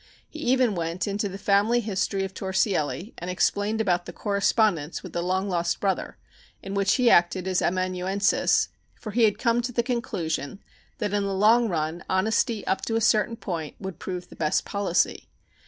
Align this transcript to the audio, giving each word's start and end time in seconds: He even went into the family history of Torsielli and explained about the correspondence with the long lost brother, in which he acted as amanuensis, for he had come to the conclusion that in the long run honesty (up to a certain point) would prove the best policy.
He 0.27 0.39
even 0.39 0.73
went 0.73 1.07
into 1.07 1.29
the 1.29 1.37
family 1.37 1.79
history 1.79 2.23
of 2.23 2.33
Torsielli 2.33 3.13
and 3.19 3.29
explained 3.29 3.79
about 3.79 4.07
the 4.07 4.11
correspondence 4.11 5.03
with 5.03 5.13
the 5.13 5.21
long 5.21 5.47
lost 5.47 5.79
brother, 5.79 6.17
in 6.63 6.73
which 6.73 6.95
he 6.95 7.07
acted 7.11 7.47
as 7.47 7.61
amanuensis, 7.61 8.69
for 8.95 9.11
he 9.11 9.25
had 9.25 9.37
come 9.37 9.61
to 9.61 9.71
the 9.71 9.83
conclusion 9.83 10.59
that 10.97 11.13
in 11.13 11.21
the 11.23 11.35
long 11.35 11.69
run 11.69 12.03
honesty 12.09 12.65
(up 12.65 12.81
to 12.87 12.95
a 12.95 12.99
certain 12.99 13.35
point) 13.35 13.75
would 13.79 13.99
prove 13.99 14.29
the 14.29 14.35
best 14.35 14.65
policy. 14.65 15.29